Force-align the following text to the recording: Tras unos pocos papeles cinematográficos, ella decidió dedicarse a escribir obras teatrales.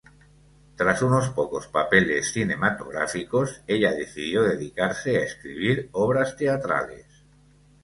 Tras 0.77 1.03
unos 1.03 1.29
pocos 1.29 1.67
papeles 1.67 2.31
cinematográficos, 2.33 3.61
ella 3.67 3.91
decidió 3.91 4.41
dedicarse 4.41 5.17
a 5.19 5.25
escribir 5.25 5.89
obras 5.91 6.35
teatrales. 6.35 7.05